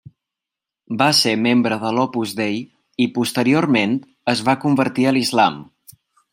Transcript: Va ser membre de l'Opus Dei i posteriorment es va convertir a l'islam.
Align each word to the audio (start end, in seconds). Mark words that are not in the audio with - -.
Va 1.01 1.09
ser 1.17 1.33
membre 1.47 1.77
de 1.83 1.91
l'Opus 1.97 2.33
Dei 2.41 2.57
i 3.05 3.09
posteriorment 3.19 3.95
es 4.37 4.45
va 4.51 4.59
convertir 4.67 5.07
a 5.11 5.15
l'islam. 5.19 5.65